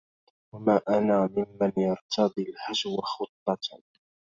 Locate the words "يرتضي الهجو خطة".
1.77-3.81